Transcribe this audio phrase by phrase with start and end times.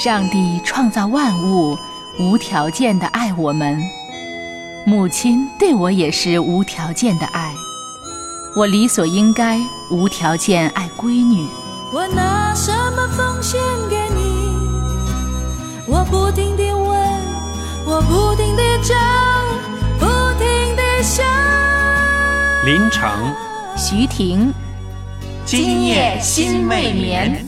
[0.00, 1.76] 上帝创造万物，
[2.20, 3.82] 无条件的爱我们。
[4.86, 7.52] 母亲对我也是无条件的爱，
[8.54, 9.58] 我理所应该
[9.90, 11.44] 无条件爱闺女。
[11.92, 13.60] 我拿什么奉献
[13.90, 14.52] 给你？
[15.84, 16.96] 我不停地问，
[17.84, 18.94] 我不停地找，
[19.98, 20.06] 不
[20.38, 21.26] 停地想。
[22.64, 23.10] 林城，
[23.76, 24.54] 徐婷，
[25.44, 27.47] 今夜心未眠。